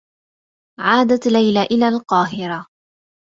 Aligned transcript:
عادت 0.79 1.27
ليلى 1.27 1.61
إلى 1.63 1.87
القاهرة. 1.87 2.67